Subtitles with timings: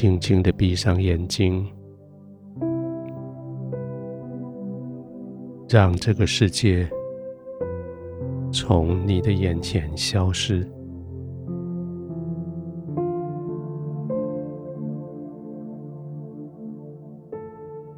[0.00, 1.66] 轻轻的闭上眼睛，
[5.68, 6.88] 让这个世界
[8.52, 10.64] 从你的眼前消失。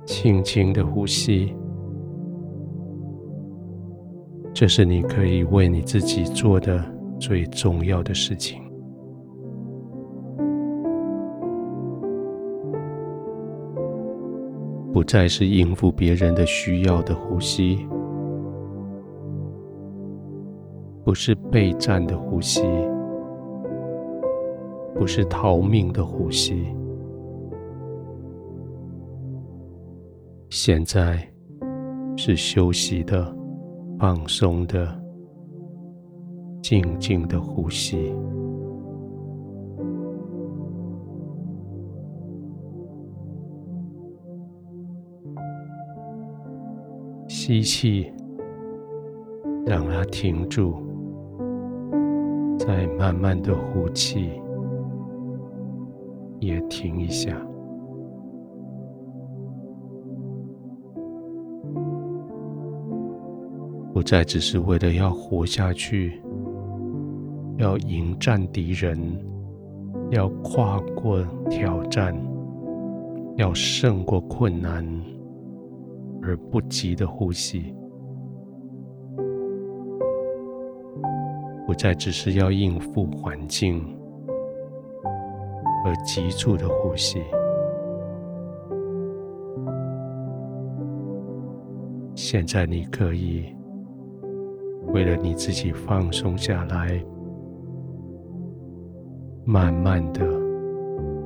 [0.07, 1.55] 轻轻的呼吸，
[4.55, 6.83] 这是你可以为你自己做的
[7.19, 8.70] 最重要的事情。
[15.11, 17.85] 再是应付别人的需要的呼吸，
[21.03, 22.63] 不是备战的呼吸，
[24.95, 26.65] 不是逃命的呼吸。
[30.49, 31.29] 现在
[32.17, 33.37] 是休息的、
[33.99, 34.97] 放松的、
[36.63, 38.15] 静静的呼吸。
[47.51, 48.13] 吸气，
[49.67, 50.77] 让它停住，
[52.57, 54.31] 再慢慢的呼气，
[56.39, 57.37] 也停一下。
[63.93, 66.23] 不再只是为了要活下去，
[67.57, 68.97] 要迎战敌人，
[70.13, 72.17] 要跨过挑战，
[73.35, 74.87] 要胜过困难。
[76.23, 77.75] 而不急的呼吸，
[81.67, 83.83] 不再只是要应付环境，
[85.85, 87.23] 而急促的呼吸。
[92.15, 93.47] 现在你可以
[94.89, 97.03] 为了你自己放松下来，
[99.45, 100.21] 慢慢的、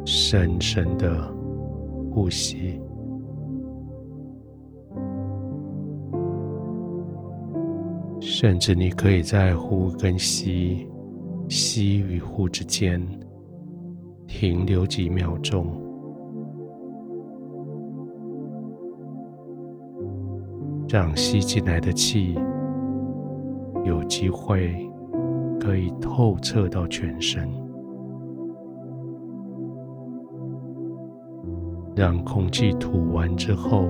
[0.04, 1.30] 深深的
[2.12, 2.80] 呼吸。
[8.44, 10.86] 甚至你可以在呼跟吸、
[11.48, 13.00] 吸与呼之间
[14.26, 15.66] 停留几秒钟，
[20.90, 22.34] 让吸进来的气
[23.82, 24.76] 有机会
[25.58, 27.48] 可以透彻到全身，
[31.96, 33.88] 让空气吐完之后，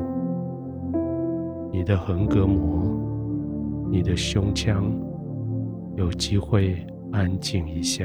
[1.72, 3.03] 你的横膈膜。
[3.94, 4.92] 你的胸腔
[5.94, 8.04] 有机会安静一下，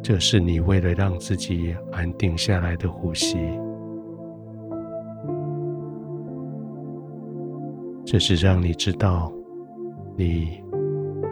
[0.00, 3.36] 这是你为了让自己安定下来的呼吸，
[8.04, 9.32] 这是让你知道，
[10.14, 10.62] 你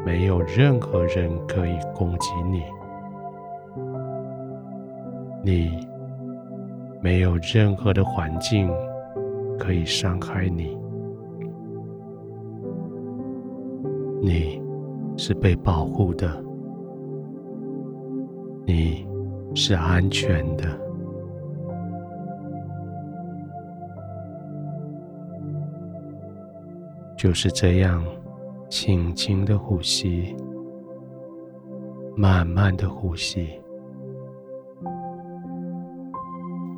[0.04, 2.64] 没有任何人可以攻击你。
[5.46, 5.86] 你
[7.02, 8.66] 没有任何的环境
[9.58, 10.74] 可以伤害你，
[14.22, 14.62] 你
[15.18, 16.42] 是被保护的，
[18.64, 19.06] 你
[19.54, 20.64] 是安全的，
[27.18, 28.02] 就是这样，
[28.70, 30.34] 轻轻的呼吸，
[32.16, 33.62] 慢慢的呼吸。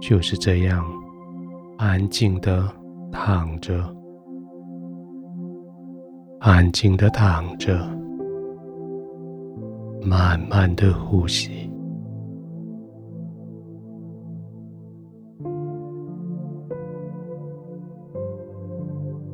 [0.08, 0.86] 就是这样，
[1.78, 2.64] 安静的
[3.10, 3.92] 躺着，
[6.38, 7.76] 安静的躺着，
[10.04, 11.68] 慢慢的呼吸。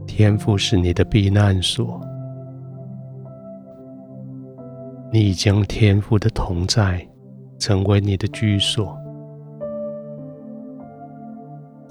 [0.07, 2.01] 天赋是你的避难所，
[5.13, 7.07] 你将天赋的同在
[7.59, 9.02] 成为你的居所。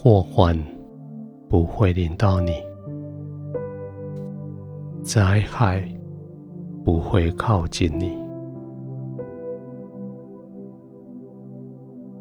[0.03, 0.57] 祸患
[1.47, 2.53] 不会临到你，
[5.03, 5.87] 灾害
[6.83, 8.17] 不会靠近你。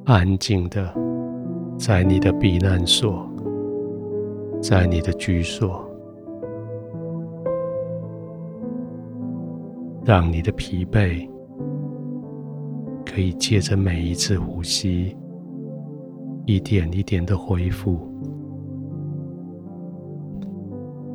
[0.05, 0.95] 安静的
[1.79, 3.27] 在你的避难所，
[4.61, 5.83] 在你的居所，
[10.05, 11.27] 让你的疲惫
[13.07, 15.17] 可以借着每一次呼吸。
[16.51, 17.97] 一点一点的恢复，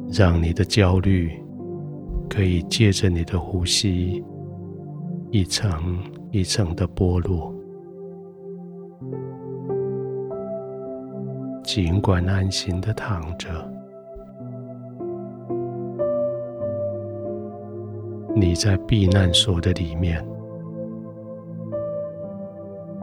[0.10, 1.30] 让你的焦虑
[2.30, 4.24] 可以借着你的呼吸，
[5.32, 6.00] 一层
[6.32, 7.54] 一层的剥落。
[11.64, 13.50] 尽管安心的躺着，
[18.34, 20.26] 你在避难所的里面，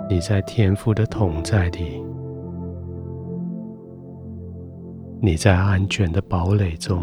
[0.08, 2.02] 你在天父的同在里，
[5.24, 7.00] 你在安全的堡垒中。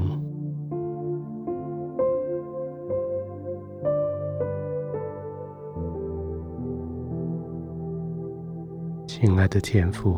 [9.07, 10.17] 亲爱的天父，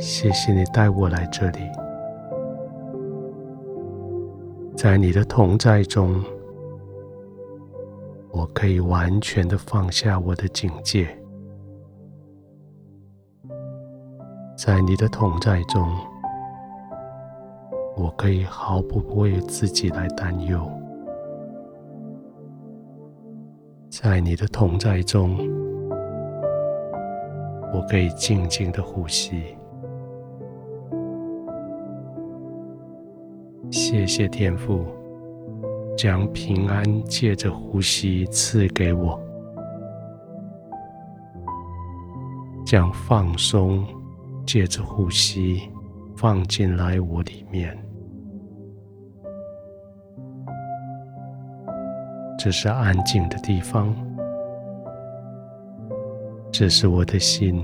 [0.00, 1.60] 谢谢你带我来这里，
[4.76, 6.20] 在你的同在中，
[8.32, 11.06] 我可以完全的放下我的警戒，
[14.56, 15.88] 在你的同在中，
[18.00, 20.66] 我可以毫不为自己来担忧，
[23.90, 25.36] 在你的同在中。
[27.74, 29.54] 我可以静静的呼吸。
[33.70, 34.86] 谢谢天父，
[35.94, 39.20] 将平安借着呼吸赐给我，
[42.64, 43.84] 将放松
[44.46, 45.70] 借着呼吸
[46.16, 47.78] 放进来我里面。
[52.42, 53.94] 这是安静的地方。
[56.50, 57.62] 这是我的心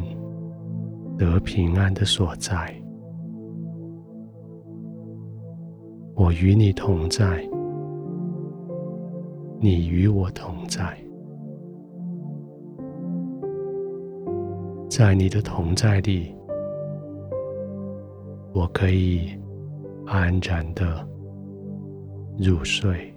[1.16, 2.70] 得平安的所在。
[6.14, 7.42] 我与你同在，
[9.58, 10.94] 你与我同在，
[14.90, 16.36] 在你的同在里，
[18.52, 19.30] 我可以
[20.04, 21.08] 安然的
[22.36, 23.10] 入睡。